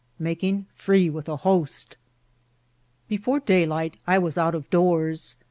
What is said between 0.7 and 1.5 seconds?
free with a